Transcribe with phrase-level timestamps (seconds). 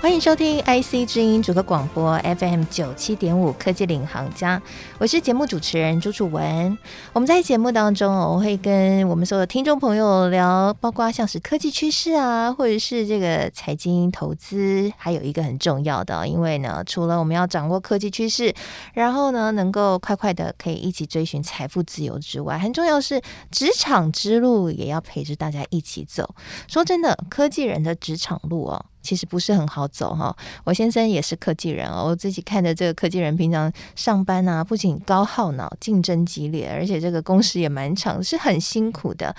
[0.00, 4.60] 欢迎收听 IC 之音主客广播 FM 九七点五科技领航家，
[4.98, 6.76] 我是节目主持人朱楚文。
[7.12, 18.54] 我们在节目当中，我会跟我们所有听众朋友聊，包括像是科技趋势啊，或者是这个财经投资，还有一个很重要的，因为呢，除了我们要掌握科技趋势，
[18.94, 23.20] 然后呢，能够快快的可以一起追寻财富自由之外，很重要是
[23.50, 26.34] 职场之路也要陪着大家一起走。
[26.66, 28.86] 说真的，科技人的职场路哦。
[29.02, 39.34] 其实不是很好走哈，我先生也是科技人哦，我自己看着这个科技人平常上班啊，不仅高耗脑、竞争激烈，而且这个工时也蛮长，是很辛苦的。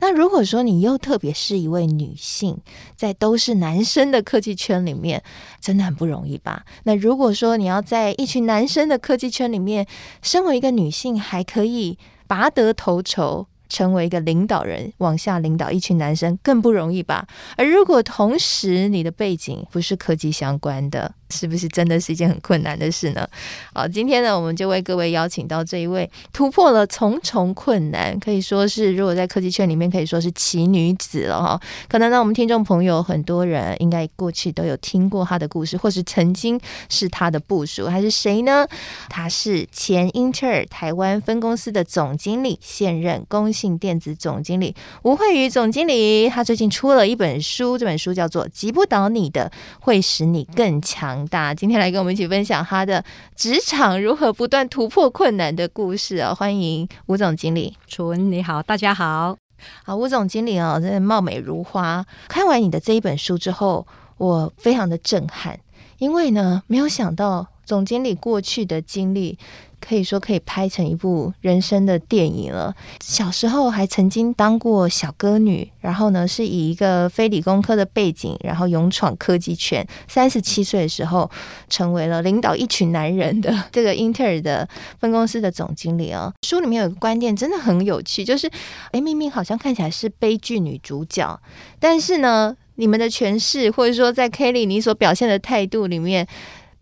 [0.00, 2.58] 那如果说你又特别是一位女性，
[2.94, 5.22] 在都是男生的科技圈里面，
[5.60, 6.64] 真的很不容易吧？
[6.84, 9.86] 那如果说你要在一群男生的科技圈里面，
[10.22, 13.46] 身为一个女性，还可以拔得头筹。
[13.68, 17.26] 成为一个领导人，往下领导一群男生更不容易吧？
[17.56, 23.26] 而如果同时你的背景不是科技相关的，是不是真的是一件很困难的事呢？
[23.74, 31.60] 好，今天呢，我们就为各位邀请到这一位突破了重重困难，可以说是如果在科技圈里面可以说是奇女子了哈。
[31.88, 38.66] 可能呢，我们听众朋友很多人应该过去都有听过她的故事，或是曾经是她的部属，还是谁呢？
[39.08, 46.28] 她是前英特尔台湾分公司的总经理，现任工信电子总经理吴惠瑜总经理。
[46.28, 51.14] 她最近出了一本书，这本书叫做《击不倒你的，会使你更强》。
[51.28, 53.04] 大，今天来跟我们一起分享他的
[53.36, 56.34] 职场如何不断突破困难的故事啊！
[56.34, 57.76] 欢迎吴总经理。
[57.86, 59.36] 楚文你好，大家好。
[59.84, 62.04] 好，吴总经理哦，真的貌美如花。
[62.26, 63.86] 看完你的这一本书之后，
[64.18, 65.58] 我非常的震撼，
[65.98, 69.38] 因为呢，没有想到总经理过去的经历。
[69.78, 72.74] 可以说可以拍成一部人生的电影了。
[72.98, 79.86] 小时候还曾经当过小歌女，然后呢是以一个非理工科的背景，然后勇闯科技圈。
[80.08, 81.30] 三十七岁的时候，
[81.68, 84.66] 成为了领导一群男人的 这个英特尔的
[84.98, 86.32] 分公司的总经理哦。
[86.42, 88.50] 书里面有个观点真的很有趣，就是
[88.92, 91.38] 哎，明明好像看起来是悲剧女主角，
[91.78, 96.26] 但是呢，你们的诠释或者说在 Kelly 你所表现的态度里面。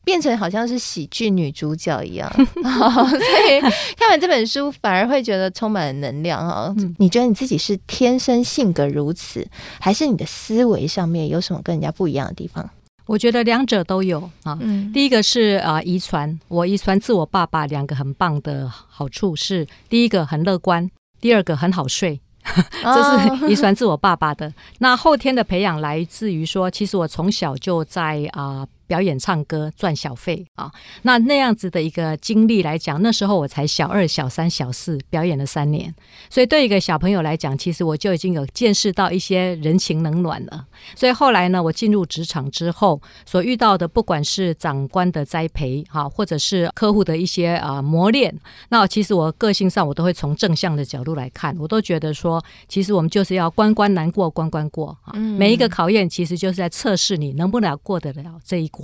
[0.04, 3.60] 变成好像是喜剧女主角一样， 所以
[3.96, 6.74] 看完这本书反而会觉得充满能量哈。
[6.98, 9.46] 你觉得你自己是天生性格如此，
[9.80, 12.68] 还是你的思维上面有什么跟人家不一样的地方？
[13.06, 14.56] 我觉得两者都有啊。
[14.60, 20.90] 嗯第一个是啊遗传，我遗传自我爸爸两个很棒的好处是：第一个很乐观，
[21.20, 22.20] 第二个很好睡。
[22.82, 24.52] 这是遗传自我爸爸的。
[24.78, 28.60] 那后天的培养来自于说，其实我从小就在啊。
[28.60, 30.70] 呃表演唱歌赚小费啊，
[31.02, 35.92] 那那样子的一个经历来讲，那时候我才小二、小三、小四，表演了三年，
[36.30, 40.64] 所以对一个小朋友来讲，其实我就已经有见识到一些人情冷暖了。
[40.94, 48.32] 所以后来呢，我进入职场之后，所遇到的不管是长官的栽培哈，或者是客户的一些啊磨练，
[48.68, 58.70] 那其实我个性上我都会从正向的角度来看，我都觉得说，其实我们就是要关关难过关关过啊，每一个考验其实就是在测试你能不能过得了这一。
[58.74, 58.83] 关，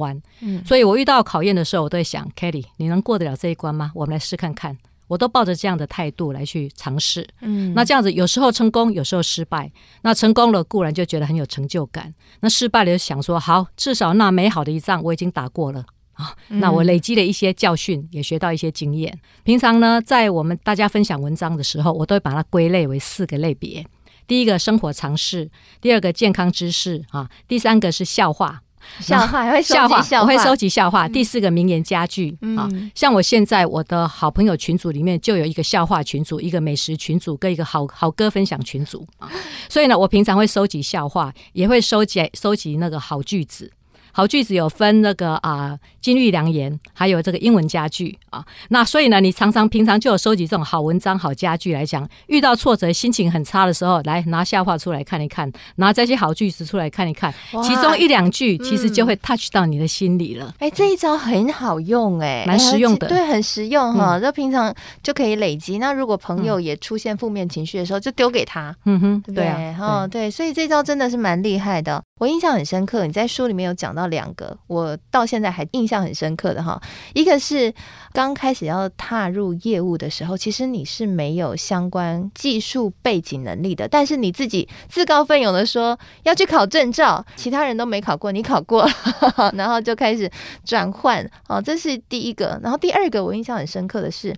[0.64, 3.92] 所以我遇到考验的时候，我都会想，Kelly，你能过得了这一关吗？
[3.94, 4.76] 我们来试看看。
[5.08, 7.28] 我都抱着这样的态度来去尝试。
[7.40, 9.68] 嗯，那这样子有时候成功，有时候失败。
[10.02, 16.32] 那成功了固然就觉得很有成就感，那失败了就想说，好，至少那美好的一仗我已经打过了啊。
[16.46, 19.18] 那我累积了一些教训，也学到一些经验。
[19.42, 23.84] 平常呢，在我们大家分享文章的时候，我都会把它归类为四个类别：
[24.28, 25.50] 第一个生活常识，
[25.80, 28.62] 第二个健康知识啊，第三个是笑话。
[29.00, 31.08] 笑话还会笑话，我会收集笑话。
[31.08, 39.30] 第四个名言佳句啊，像我现在我的好朋友群组里面就有一个笑话群组，一个美食群组，跟一个好好歌分享群组啊。
[39.68, 43.70] 所以呢，我平常会收集笑话，也会收集收集那个好句子。
[44.12, 48.44] 好句子有分那个啊，金玉良言，还有这个英文佳句啊。
[48.68, 52.08] 那所以呢，你常常平常就有收集这种好文章、好佳句来讲。
[52.26, 60.54] 遇到挫折、心情很差的时候，来拿笑话出来看一看，拿这些好句子出来看一看，其中一两句其实就会 touch 到你的心里了。
[60.58, 64.18] 哎、嗯欸，这一招很好用、欸，哎，蛮实用的，对，很实用哈。
[64.18, 65.78] 就、嗯、平常就可以累积。
[65.78, 68.74] 那如果朋友也出现负面情绪的时候，就丢给他。
[68.84, 72.02] 嗯哼，对啊，哦，对，所以这招真的是蛮厉害的。
[72.18, 76.80] 我印象很深刻，你在书里面有讲到到两个，我到现在还印象很深刻的哈。
[77.12, 77.72] 一个是
[78.14, 90.30] 刚开始要踏入业务的时候，其实你是没有相关技术背景能力的，但是你自己自告奋勇的说要去考证照，其他人都没考过，你考过了， 然后就开始
[90.64, 92.58] 转换哦，这是第一个。
[92.62, 94.34] 然后第二个我印象很深刻的是。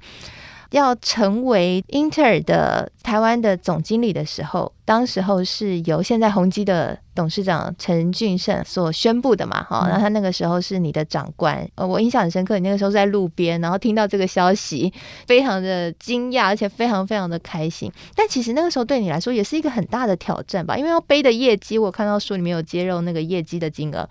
[0.72, 9.62] 要成为英特尔的台湾的总经理的时候，当时候是由现在宏基的董事长陈俊胜所宣布的嘛？
[9.62, 12.58] 哈、嗯，然后他那个时候是你的长官，呃，我印象很深刻。
[12.58, 14.92] 你那个时候在路边，然后听到这个消息，
[15.26, 17.92] 非常的惊讶，而且非常非常的开心。
[18.14, 20.76] 但其实那个时候对你来说也是一个很大的挑战吧？
[20.76, 24.08] 因为要背的业绩，我看到书里面有揭露那个业绩的金额，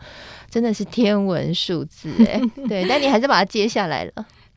[0.49, 2.39] 真的是天文数字哎。
[2.69, 4.11] 对，但你还是把它接下来了。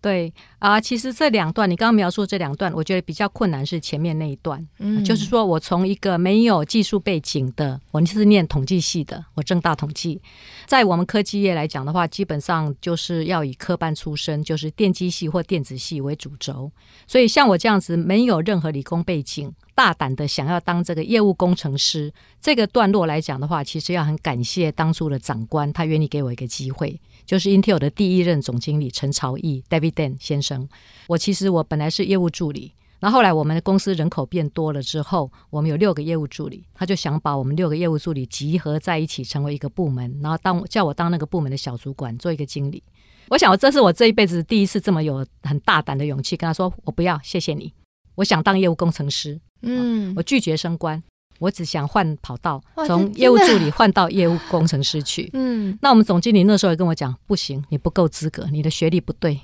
[0.05, 10.21] 对啊，其实这两段你刚刚描述这两段，我觉得比较困难是前面那一段，嗯，就是说我从一个没有技术背景的，我就是念统计系的，我正大统计，
[10.67, 16.71] 在我们科技业来讲的话，基本上就是要以科班出身，就是电机系或电子系为主轴，
[17.06, 22.12] 所以像我这样子没有任何理工背景，大胆的想要当这个业务工程师，
[22.43, 27.01] 这个段落来讲的话，其实要很感谢当初的长官，他愿意给我一个机会。
[27.25, 30.69] 就是 Intel 的第一任总经理陈朝义 David Dan 先生。
[31.06, 42.82] 我其实我本来是业务助理，然后后来我们的公司人口变多了之后，我们有六个业务助理，他就想把我们六个业务助理集合在一起，成为一个部门，然后当叫我当那个部门的小主管，做一个经理。
[43.29, 47.73] 我想，我这是我这一辈子第一次这么有很大胆的勇气跟他说：“我不要，谢谢你，
[48.17, 51.03] 我想当业务工程师。”嗯，我拒绝升官。
[51.38, 55.28] 我只想换跑道，从业务助理换到业务工程师去。
[55.34, 59.40] 嗯，那我们总经理那时候也跟我讲，不行，你不够资格，你的学历不对。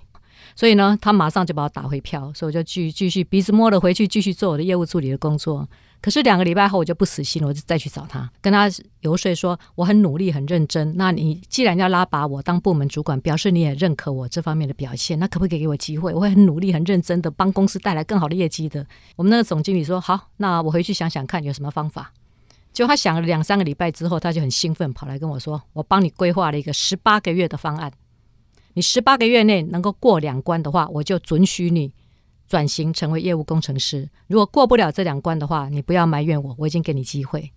[0.56, 5.69] 所以呢，他马上就把我打回票，所以我就继继续鼻子摸了回去，继续做我的业务助理的工作。
[6.02, 8.70] 可是两个礼拜后，我就不死心了，我就再去找他，跟他
[9.00, 10.94] 游说说我很努力、很认真。
[10.97, 16.14] 那你既然要拉拔我当部门主管，表示你也认可我这方面的表现，那可不可以给我机会？
[16.14, 18.87] 我会很努力、很认真的帮公司带来更好的业绩的。
[19.17, 22.12] 我们那个总经理说好，那我回去想想看有什么方法。
[22.73, 27.93] 就他想了两三个礼拜之后，他就很兴奋跑来跟我说：“我帮你规划了一个十八个月的方案，
[28.73, 31.93] 你十八个月内能够过两关的话，我就准许你。”
[32.50, 37.52] 转型成为业务工程师，如果过不了这两关的话，你不要埋怨我，我已经给你机会。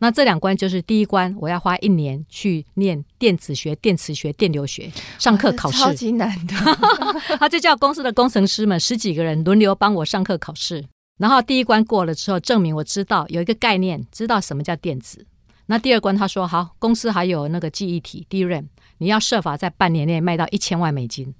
[0.00, 4.90] 那这两关就是第一关，我要花一年去念电子学、电磁学、电流学，
[5.20, 6.54] 上课考试，超级难的。
[7.38, 10.84] 他就叫公司的工程师们十几个人轮流帮我上课考试，
[11.18, 15.24] 然后第一关过了之后，证明我知道有一个概念，知道什么叫电子。
[15.66, 18.66] 那第二关他说好，公司还有那个记忆体 DRAM，
[18.98, 21.32] 你要设法在半年内卖到一千万美金。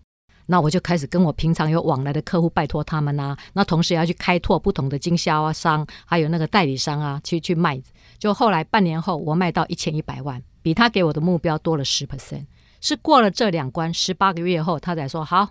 [0.47, 7.81] 那我就开始跟我平常有往来的客户拜托他们啊，那同时也要去开拓不同的经销啊商，还有那个代理商啊，去去卖。
[8.19, 12.45] 就后来半年后，我卖到一千一百万，比他给我的目标多了十 percent。
[12.81, 15.49] 是过了这两关，十八个月后，他才说好，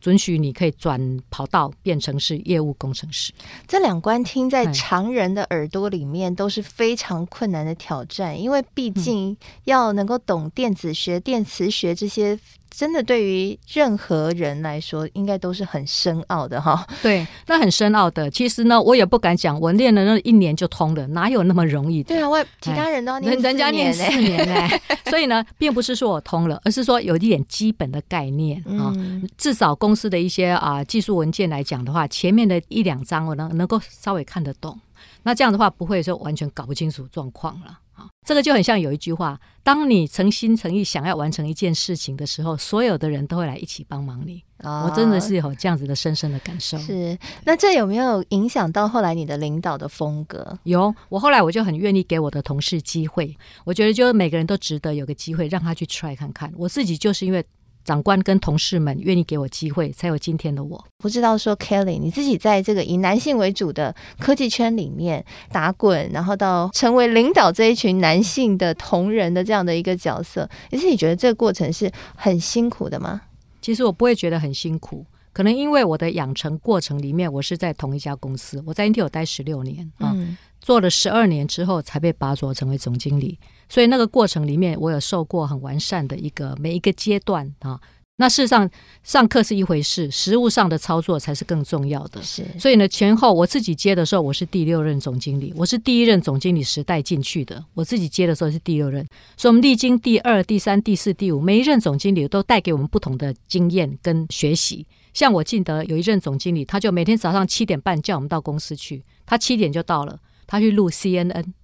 [0.00, 3.32] 准许你可以转跑道变成是业务工程师。
[3.66, 9.34] 这两关听在常人的耳朵里面都是非常困难的挑战，因为毕竟
[9.64, 12.38] 要能够懂电子学、电磁学这些。
[12.76, 16.86] 真的，对于任何人来说，应该都是很深奥的哈。
[17.02, 18.30] 对，那很深奥的。
[18.30, 22.08] 其实呢，我也不敢讲，我练了那一年就通了，哪有那么容易的？
[22.08, 24.68] 对啊，我其他人都要念四年，人家念四年呢。
[25.08, 28.92] 所以呢，并不是说我通了，而是说有一点基本的概念啊。
[28.94, 34.78] 嗯、至少公司的一些啊技术文件来讲的话，前面的一两章我能能够稍微看得懂。
[35.22, 37.78] 那这样的话，不会说完全搞不清楚状况了。
[38.26, 44.42] 这个就很像有一句话：当你诚心诚意想要完成一件事情的时候，所有的人都会来一起帮忙你。
[44.64, 46.76] 哦、我真的是有这样子的深深的感受。
[46.78, 50.58] 是，那这有没有影响到后来你的领导的风格？
[50.64, 53.36] 有，我后来我就很愿意给我的同事机会。
[53.64, 56.52] 我觉得，就是每个人都值得有个机会让他去 try 看看。
[56.56, 57.44] 我自己就是因为。
[57.86, 60.84] 长官跟同事们愿意给我机会，才有今天的我。
[60.98, 73.22] 不知道说 Kelly，你自己在这个以男性为主的科技圈里面打滚，然后到成为领导这一群男性的同仁的这样的一个角色，你自己觉得这个过程是很辛苦的吗？
[73.62, 80.12] 其实我不会觉得很辛苦，可能因为我的养成过程里面，我是在同一家公司，我在 Intel 待十六年啊。
[80.14, 83.38] 嗯做了十二年之后，才被拔擢成为总经理，
[83.68, 87.78] 所以那个过程里面，我有受过很完善的一个每一个阶段啊。
[88.16, 88.68] 那事实上，
[89.04, 92.20] 上课是一回事，实务上的操作才是更重要的。
[92.20, 104.84] 是，所以呢，前后我自己接的时候，我是第六任总经理，我是第一任总经理时代进去的，我自己接的时候是第六任，所以我们历经第二、第三、第四、第五，每一任总经理都带给我们不同的经验跟学习。
[105.16, 110.20] 像我记得有一任总经理，他就每天早上七点半叫我们到公司去，他七点就到了。
[110.46, 111.54] 他去录 CNN，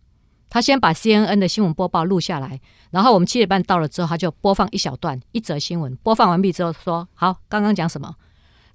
[0.48, 2.58] 他先把 CNN 的新闻播报录下来，
[2.92, 5.94] 然后我们七点半到了之后，他就播放一小段一则新闻。
[5.96, 8.14] 播放完毕之后说：“好，刚刚讲什么？”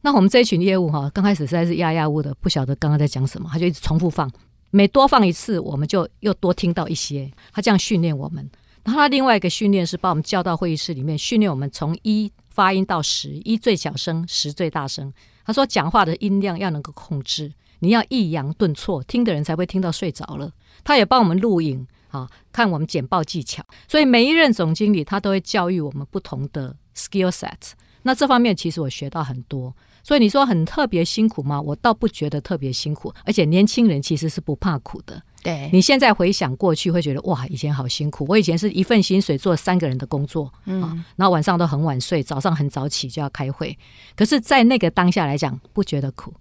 [0.02, 4.32] 那我们这一群业务哈，刚开始实在是压压乌的，不晓得刚刚在讲什么，他就一直重复放。
[4.70, 7.32] 每多放一次，我们就又多听到一些。
[7.52, 8.48] 他这样训练我们。
[8.84, 15.14] 然后他另外一个训练是把我们叫到会议室里面，训练我们从一发音到十，一最小声，十最大声。
[15.46, 20.52] 他说讲话的音量要能够控制，你要抑扬顿挫，听的人才会听到睡着了。
[20.84, 23.64] 他也帮我们录影啊，看我们简报技巧。
[23.88, 27.74] 所以每一任总经理他都会教育我们不同的 skill set。
[28.02, 29.76] 那这方面其实我学到很多。
[30.02, 31.62] 所以你说很特别辛苦吗？
[31.62, 35.22] 我倒不觉得特别辛苦，而且年轻人其实是不怕苦的。
[35.48, 38.26] 对，你现在回想过去，会觉得哇，以前好辛苦。
[38.28, 40.82] 我以前是一份薪水做三个人的工作，嗯，
[41.16, 43.78] 然后晚上都很晚睡，早上很早起就要开会。
[44.14, 46.34] 可是，在那个当下来讲，不觉得苦。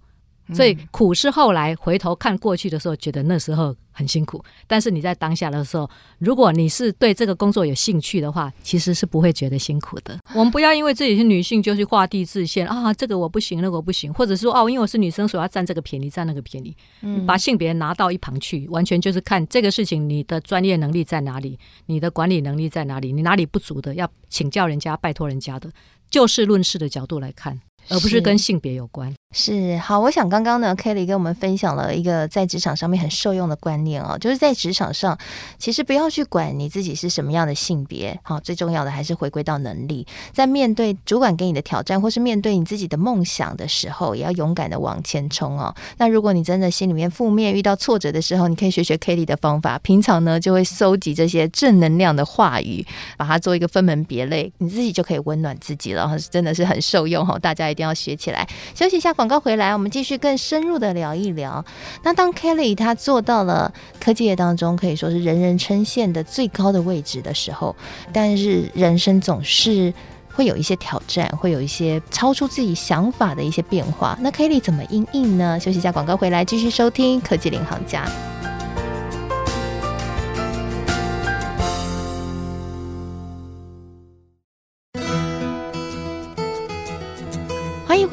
[0.53, 4.43] 所以苦是后来回头看过去的时候，觉得那时候很辛苦。
[4.65, 5.89] 但是你在当下的时候，
[6.19, 10.17] 如果你是对这个工作有兴趣的话，其实是不会觉得辛苦的。
[10.33, 16.75] 我们不要因为自己是女性就去画地自限啊，这个我不行，那个我不行，或者说哦，因为我是女生，所以要占这个便宜，占那个便宜。
[17.01, 25.69] 嗯，把性别拿到一旁去，完全就是看这个事情，你的专业能力在哪里，你的管理能力在哪里，你哪里不足的，要请教人家，拜托人家的，
[26.09, 27.59] 就事论事的角度来看。
[27.89, 29.13] 而不是跟性别有关。
[29.33, 35.17] 是，好，我想刚刚呢，Kelly 跟我们分享了一个在职场上面很受用的观念哦，就是在职场上，
[35.59, 45.75] 其实不要去管你自己是什么样的性别，好，最重要的还是回归到能力，在面对主管给你的挑战，或是面对你自己的梦想的时候，也要勇敢的往前冲哦。
[45.97, 52.83] 那如果你真的心里面负面，遇到挫折的时候，你可以学学 Kelly 的方法，平常呢就会收集这些正能量的话语，
[53.17, 58.47] 把它做一个分门别类，你自己就可以温暖自己了，真的是很受用哈，大家一定要学起来。
[58.73, 61.65] 休息一下，广告回来，我们继续更深入的聊一聊。
[62.03, 67.75] 那当 Kelly 他做到了科技业当中可以说是人人称羡的最高的位置的时候，
[68.13, 69.91] 但是人生总是
[70.31, 74.15] 会有一些挑战，会有一些超出自己想法的一些变化。
[74.21, 75.59] 那 Kelly 怎么应应呢？
[75.59, 78.05] 休息一下，广告回来继续收听科技领航家。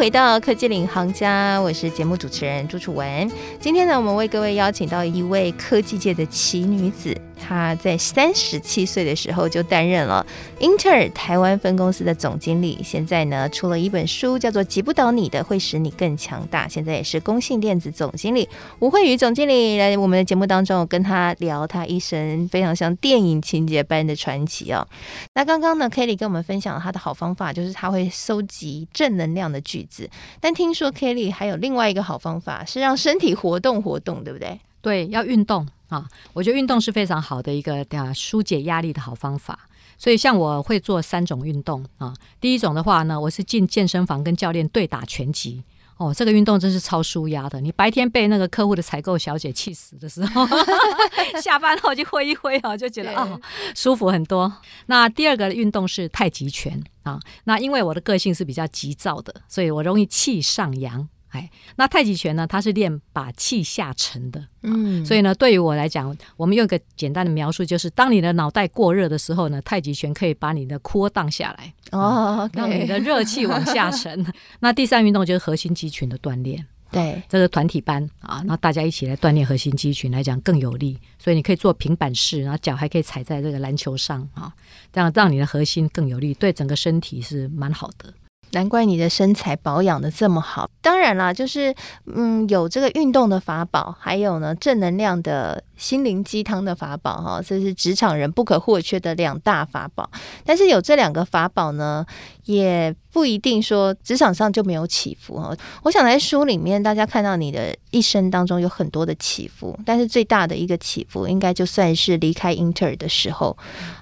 [0.04, 3.26] 回到科技领航家，我是节目主持人朱楚文。
[3.58, 7.16] 今天呢，我们为各位邀请到一位科技界的奇女子。
[7.46, 10.24] 他在三十七岁的时候就担任了
[10.60, 16.66] 英特尔台湾分公司的总经理，现在呢出了一本书，叫做《击不倒你的会使你更强大》。
[16.72, 18.48] 现在也是公信电子总经理
[18.78, 24.86] 吴慧宇总经理来我们的节目当中，跟他聊他一生非常像电影情节般的传奇哦。
[25.34, 30.08] 那刚刚呢，Kelly 跟我们分享了他的好方法，就是他会收集正能量的句子。
[30.40, 34.58] 但听说 Kelly 还有另外一个好方法，是让身体活动活动，对不对？
[34.80, 35.66] 对，要运动。
[35.94, 39.68] 啊，我觉得运动是非常好的一个啊疏解压力的好方法。
[39.96, 42.12] 所以像我会做三种运动啊。
[42.40, 45.62] 第一种的话呢，我是进健身房跟教练对打拳击。
[45.96, 47.60] 哦，这个运动真是超舒压的。
[47.60, 50.44] 你白天被那个客户的采购小姐气死的时候，
[51.40, 53.40] 下班后就挥一挥哦，就觉得哦
[53.76, 54.52] 舒服很多。
[54.86, 57.20] 那第二个运动是太极拳啊。
[57.44, 61.08] 那因为我的个性是比较急躁的，所以我容易气上扬。
[61.34, 62.46] 哎，那太极拳呢？
[62.46, 74.24] 它是练把气下沉的，嗯，所以呢，对于我来讲，我们用一个简单的描述，就是当你的脑袋过热的时候呢，太极拳可以把你的 cool down 下来，哦，okay、让你的热气往下沉。
[74.60, 84.52] 那第三运动就是核心肌群的锻炼，对，这个团体班啊，那大家一起来锻炼核心肌群来讲更有力，所以你可以做平板式，然后脚还可以踩在这个篮球上啊，
[84.92, 88.14] 这样让你的核心更有力，对整个身体是蛮好的。
[88.54, 90.70] 难怪你的身材保养的这么好。
[90.80, 91.75] 当然啦，就是
[92.14, 100.10] 嗯，有这个运动的法宝，还有呢，正能量的心灵鸡汤的法宝哈，这是职场人不可或缺的两大法宝。
[100.44, 102.04] 但是有这两个法宝呢，
[102.44, 105.56] 也不一定说职场上就没有起伏哈。
[105.82, 113.56] 我想在书里面，大家看到你的一生当中有很多的起伏，但是最大的一个起伏，应该就算是离开英特尔的时候。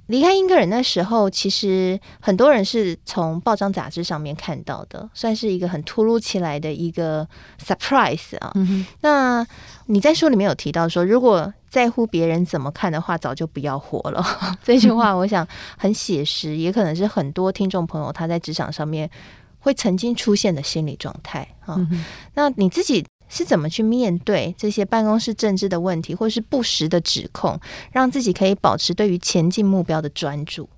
[0.07, 7.27] 离开英特尔那时候，其实很多人是从报章杂志上面看到的，算是一个很突如其来的一个
[7.63, 8.51] surprise 啊。
[8.55, 9.45] 嗯、那
[9.85, 14.23] 你在书里面有提到说，如果在乎别人怎么看的话，早就不要活了。
[14.63, 19.09] 这句话我想很写实，也可能是很多听众朋友他在职场上面
[19.57, 21.73] 会曾经出现的心理状态啊。
[21.79, 27.59] 嗯、那你自己是怎么去面对这些办公室政治的问题，或是不实的指控，
[27.91, 30.69] 让自己可以保持对于前进目标的专注？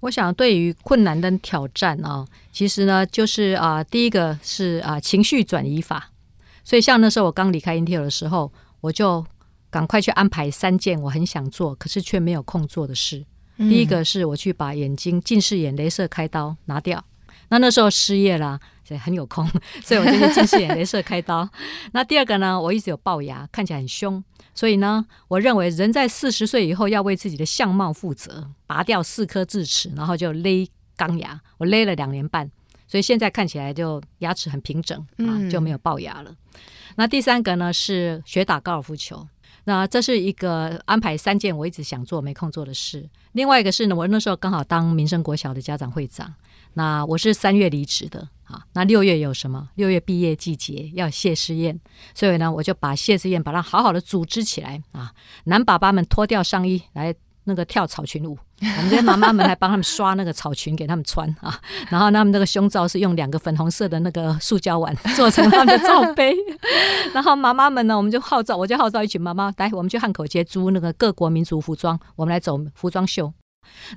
[0.00, 6.10] 我想，对于困难的挑战啊，其实呢，就是啊，第一个是啊，情绪转移法。
[6.62, 8.52] 所以，像那时候我刚离开 Intel 的时候，
[8.82, 9.24] 我就。
[9.76, 13.22] 赶快去安排三件我很想做，可是却没有空做的事。
[13.58, 17.04] 嗯、第一个是我去把眼睛近视眼镭射开刀拿掉，
[17.50, 19.46] 那那时候失业了，所以很有空，
[19.84, 21.46] 所以我就去近视眼镭射开刀。
[21.92, 30.66] 那第二个呢，我一直有龅牙，看起来很凶，所以呢，我认为人在四十岁以后要为自己的相貌负责，拔掉四颗智齿，然后就勒
[30.96, 32.50] 钢牙，我勒了两年半。
[32.88, 36.30] 所以现在看起来就牙齿很平整啊，就没有龅牙了。
[36.30, 36.60] 嗯、
[36.94, 39.26] 那第三个呢是学打高尔夫球，
[39.68, 43.08] 那这是一个安排三件我一直想做没空做的事。
[43.32, 46.32] 另外一个是呢，我那时候刚好当民生国小的家长会长，
[46.74, 48.64] 那我是三月离职的啊。
[48.72, 49.68] 那六月有什么？
[49.74, 51.78] 六月毕业季节要谢师宴，
[52.14, 55.12] 所以呢，我就把谢师宴把它好好的组织起来啊，
[55.44, 57.14] 男爸爸们脱掉上衣来。
[57.46, 66.34] 那个跳草裙舞，我们这些妈妈们还帮他们刷那个草裙给他们穿啊，然后他们那个胸罩是用两个粉红色的那个塑胶碗 做成他们的罩杯，
[67.14, 73.32] 然后妈妈们呢，我们就号召，我就号召一群妈妈来，我们去汉口街租那个各国民族服装，我们来走服装秀，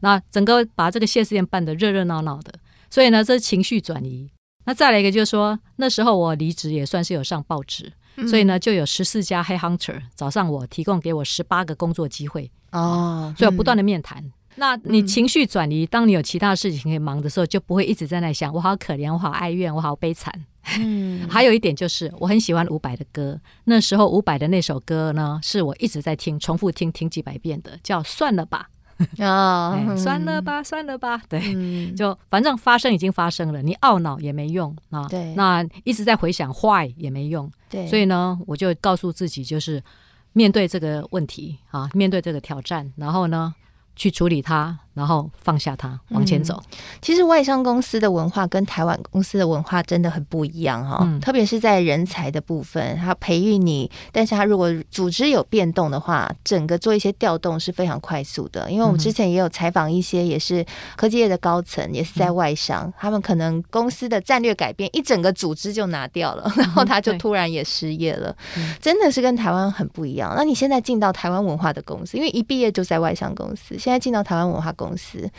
[0.02, 2.54] 那整个把这个谢师宴办得热热闹闹的，
[2.90, 4.30] 所以呢，这是情绪转移。
[4.66, 7.92] 那再来一个就是说，那时候我离职也算是有上报纸。
[8.28, 14.24] 所以呢，就有十四家 Head Hunter 早上我，提供给我十八个工作机会哦，所以我不断的面谈。
[14.24, 20.34] 嗯、那你情绪转移，当你有其他事情可以忙的时候，就不会一直在那想我好可怜，我好哀怨，我好悲惨。
[20.78, 28.70] 嗯， 还有一点就是我很喜欢伍佰的歌，那时候伍佰的那首歌呢，是我一直在听，重复听听几百遍的，叫算了吧。
[29.20, 35.08] 啊、哦，算了吧，算了吧，对，嗯、就反正发生已经发生了，你懊恼也没用啊。
[35.08, 37.50] 对，那一直在回想坏也没用。
[37.70, 39.82] 对，所以呢，我就告诉自己，就是
[40.34, 43.56] 面对这个问题啊，面对这个挑战，然后呢，
[43.96, 44.78] 去处理它。
[44.94, 46.62] 然后放下它，往前走。
[46.72, 58.70] 嗯、其实外商公司的文化跟台湾公司的文化真的很不一样哈、哦，嗯、特别是在人才的部分，他培育你，但是他如果组织有变动的话，整个做一些调动是非常快速的。
[58.70, 60.66] 因为我们之前也有采访一些也是
[60.96, 70.34] 科技业的高层，也是在外商，嗯、他们可能公司的战略改变，一整个组织就拿掉了，然后他就突然也失业了，嗯、真的是跟台湾很不一样。
[70.36, 75.30] 那你现在进到台湾文化的公司，因为一毕业就在外商公司，现在进到台湾文化公司。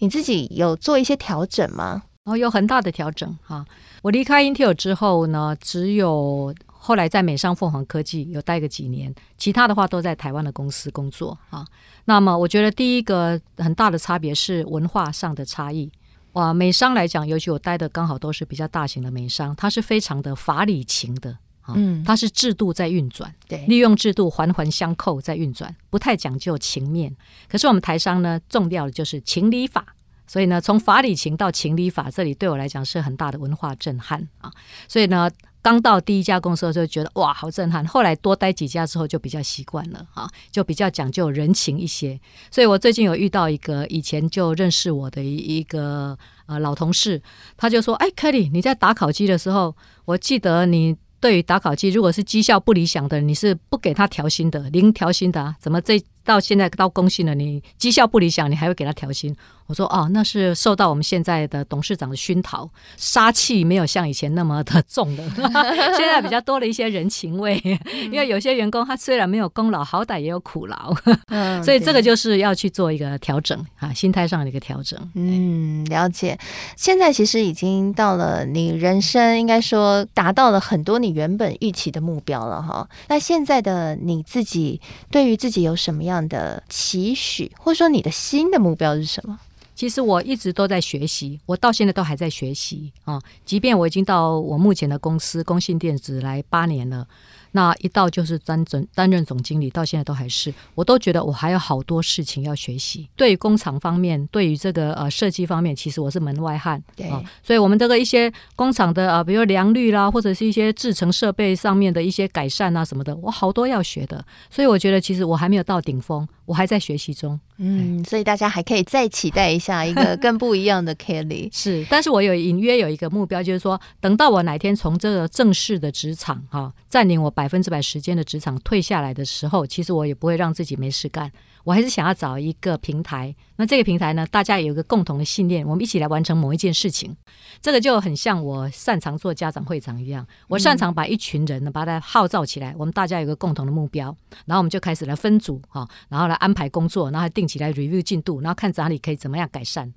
[0.00, 2.02] 你自己有做一些调整吗？
[2.24, 3.64] 哦，有很大的调整哈。
[4.02, 11.64] 我离开 Intel 之后呢，只有后来在美商凤凰科技有待个几年，其他的话都在台湾的公司工作啊。
[12.04, 15.90] 那么我觉得第一个很大的差别是文化上的差异。
[16.32, 21.38] 哇，美商来讲，尤其我待的刚好都是比较大型的美商，它是非常的法理情的。
[21.76, 27.14] 嗯，它是制度在运转，对，利用制度环环相扣在运转，不太讲究情面。
[27.48, 29.84] 可是我们台商呢，重要的就是情理法，
[30.26, 34.50] 所以呢，从法理情到情理法，这里对我来讲是很大的文化震撼啊。
[34.86, 37.86] 所以呢，刚到第一家公司的时候就觉得哇，好震撼。
[37.86, 42.18] 后来多待几家之后，就比较习惯了啊，就比较讲究人情一些。
[42.50, 47.20] 所以我最近有遇到一个以前就认识我的一个呃老同事，
[47.56, 55.56] 他就说：“哎，Kelly，你在打烤鸡的时候，我记得你。”对于打卡机，如果是绩效不理想的，你是不给他调薪的，零调薪的啊？
[55.60, 59.34] 怎么这到现在到公信了，你绩效不理想，你还会给他调薪？
[59.66, 65.22] 我说哦，那是受到我们现在的董事长的熏陶，杀气没有像以前那么的重了，
[65.94, 67.62] 现在比较多了一些人情味。
[68.10, 70.94] 因为有些员工他虽然没有功劳，好歹也有苦劳，
[71.62, 74.98] 所以这个就是要去做一个调整啊，心态上的一个调整。
[75.14, 76.38] 嗯，了解。
[76.74, 82.88] 现在其实已经到了你人生应该说达到了很多你原本预期的目标了哈。
[83.08, 89.38] 那现在的你自己对于自己有什么样的期许，或者说你的新的目标是什么？
[89.74, 93.22] 其实我一直都在学习，我到现在都还在学习啊。
[93.44, 97.06] 即便我已经到我目前的公司工信电子来八年了。
[97.52, 103.08] 那一到就是担总担任总经理，到现在都还是，我都觉得我还有好多事情要学习。
[103.16, 107.22] 对于工厂方面，对于这个呃设计方面，其实我是门外汉对啊。
[107.42, 114.24] 所以，我们这个一些工厂的啊，比如良率啦，或者是一些制成设备上面的一些改善啊什么的，我好多要学的。
[114.50, 117.38] 所以，我觉得其实我还没有到顶峰，我还在学习中。
[117.60, 121.48] 嗯，所以大家还可以再期待一下一个更不一样的 Kelly。
[121.54, 127.28] 是，但是我有隐约有一个目标，就是说，等到我哪天从这个正式的职场哈、啊、占领我。
[127.38, 131.30] 百分之百时间的职场退下来的时候，其实我也不会让自己没事干。
[131.62, 133.32] 我还是想要找一个平台。
[133.56, 137.14] 那这个平台呢，大家有一个共同的信念，我们一起来完成某一件事情。
[137.60, 144.06] 这个就很像我擅长做家长会长一样，我擅长把一群人呢把它号召起来，我们大家有个共同的目标，
[144.46, 149.92] 然后我们就开始来分组哈，然后来安排工作，然后定期来 review 进度，然后看哪里可以怎么样改善。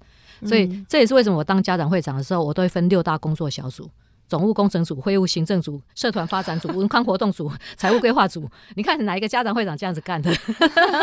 [0.45, 3.89] 所以这也是为什么我当家长会长的时候，我都会分六大工作小组。
[4.31, 8.49] 总务工程组、会务行政组、社团发展组、文康活动组、 财务规划组。
[8.75, 10.33] 你看哪一个家长会长这样子干的？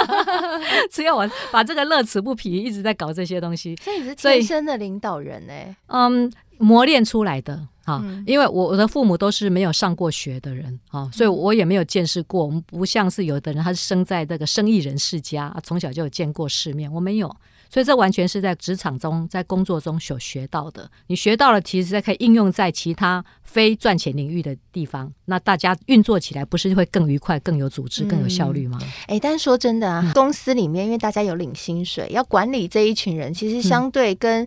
[0.90, 3.76] 只有我把这个乐此不疲，一直在搞这些东西。
[3.82, 5.76] 所以你是天生的领导人呢、欸？
[5.88, 8.02] 嗯，磨练出来的啊。
[8.24, 12.46] 因为我我的父母都是没有上过学的人啊，所以我也没有见识过。
[12.46, 16.90] 我们不像是有的人，他是生在这个生意人世家，从小就有见过世面。
[16.90, 17.30] 我没有。
[17.70, 20.90] 所以这完全是在职场中，在工作中所学到的。
[21.06, 25.12] 你学到了，其实可以应用在其他非赚钱领域的地方。
[25.26, 28.78] 那大家运作起来，不是会更愉快、更有组织、更有效率吗？
[29.06, 34.46] 哎、嗯，但是说真的啊，公司里面因为大家有领薪水，要管理这一群人，其实相对跟。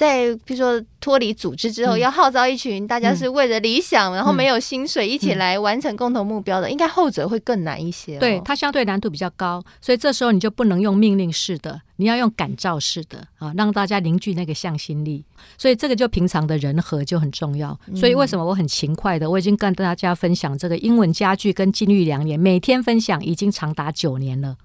[0.00, 8.18] 在比如说脱离组织之后，要号召一群大家是为了理想，然后没有薪水一起来完成共同目标的，应该后者会更难一些。
[8.18, 15.22] 对，它相对难度比较高，所以这时候你就不能用命令式的，你要用感召式的啊，让大家凝聚那个向心力。
[15.58, 17.78] 所以这个就平常的人和就很重要。
[17.94, 24.56] 所以为什么我很勤快的，我已经跟大家分享这个英文家具跟金玉良言，每天分享已经长达九年了。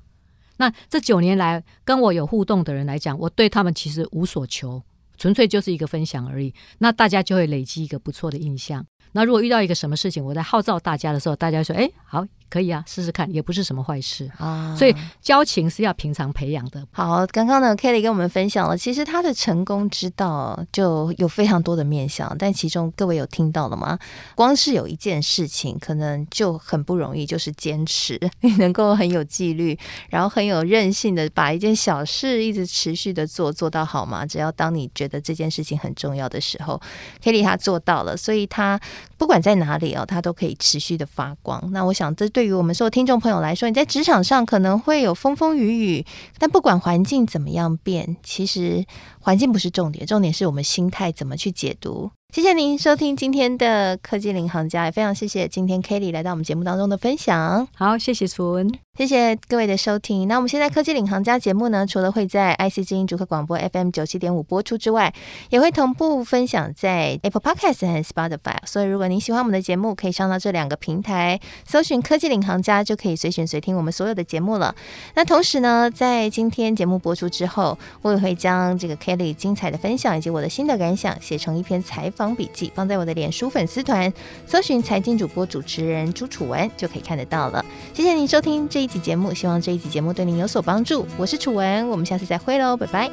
[0.56, 4.82] 那这九年来跟我有互动的人来讲，我对他们其实无所求。
[5.17, 8.86] 纯粹就是一个分享而已，那大家就会累积一个不错的印象。
[9.13, 14.74] 那如果遇到一个什么事情，我在号召大家的时候，大家说：“哎，好。”可以啊，试试看，也不是什么坏事啊。
[14.78, 16.88] 所以交情是要平常培养的。
[16.91, 23.98] 好，刚刚呢，Kelly 跟我们分享了，其实他的成功之道就有非常多的面向，但其中各位有听到了吗？
[24.36, 29.78] 光是有一件事情，可能就很不容易，就是坚持，你能够很有纪律，
[30.10, 34.24] 然后很有韧性的把一件小事一直持续的做，做到好吗？
[34.24, 36.80] 只要当你觉得这件事情很重要的时候
[37.22, 38.80] ，Kelly 他做到了，所以他
[39.17, 41.71] 不管在哪里哦，它都可以持续的发光。
[41.71, 42.25] 那我想这。
[42.36, 46.05] 对于我们所有听众朋友来说，你在职场上可能会有风风雨雨，
[46.38, 48.84] 但不管环境怎么样变，其实
[49.21, 52.12] 环境不是重点，重点是我们心态怎么去解读。
[52.34, 57.65] 谢谢您收听今天的科技领航家，也非常谢谢今天 Kelly 来到我们节目当中的分享。
[57.73, 60.25] 好，谢谢楚文，谢谢各位的收听。
[60.29, 65.13] 那我们现在科技领航家节目呢，除了会在 IC 之音主客广播 FM 九七点五播出之外，
[65.49, 68.55] 也会同步分享在 Apple Podcast 和 Spotify。
[68.65, 74.73] 所以，如果您喜欢我们的节目，可以上到这两个平台，搜寻科技领航家，就可以随选随听我们所有的节目了。
[75.15, 82.34] 那同时呢，在今天节目播出之后，我也会将这个 Kelly 精彩的分享以及我的新的感想写成一篇采访。
[82.34, 84.13] 笔记放在我的脸书粉丝团，
[84.47, 87.65] 搜寻财经主播主持人朱楚文就可以看得到了。
[87.93, 91.08] 谢谢您收听这一集节目，希望这一集节目对您有所帮助。
[91.17, 93.10] 我是楚文，我们下次再会喽，拜拜。